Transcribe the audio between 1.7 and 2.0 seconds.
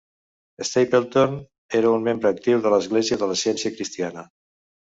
era